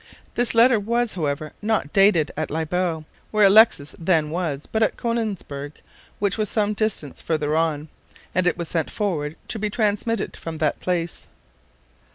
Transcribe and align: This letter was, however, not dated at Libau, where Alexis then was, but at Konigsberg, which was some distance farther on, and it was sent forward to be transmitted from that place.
This 0.33 0.55
letter 0.55 0.79
was, 0.79 1.13
however, 1.13 1.53
not 1.61 1.93
dated 1.93 2.31
at 2.35 2.49
Libau, 2.49 3.03
where 3.29 3.45
Alexis 3.45 3.95
then 3.99 4.31
was, 4.31 4.65
but 4.65 4.81
at 4.81 4.97
Konigsberg, 4.97 5.73
which 6.17 6.39
was 6.39 6.49
some 6.49 6.73
distance 6.73 7.21
farther 7.21 7.55
on, 7.55 7.87
and 8.33 8.47
it 8.47 8.57
was 8.57 8.67
sent 8.67 8.89
forward 8.89 9.35
to 9.47 9.59
be 9.59 9.69
transmitted 9.69 10.35
from 10.35 10.57
that 10.57 10.79
place. 10.79 11.27